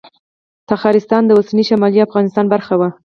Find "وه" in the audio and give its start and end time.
2.79-2.89